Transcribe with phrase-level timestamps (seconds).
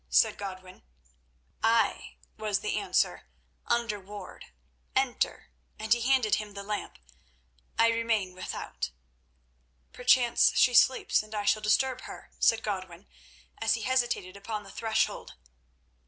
[0.09, 0.81] said Godwin.
[1.61, 3.27] "Ay," was the answer,
[3.67, 4.45] "under ward.
[4.95, 6.97] Enter," and he handed him the lamp.
[7.77, 8.89] "I remain without."
[9.93, 13.05] "Perchance she sleeps, and I shall disturb her," said Godwin,
[13.59, 15.35] as he hesitated upon the threshold.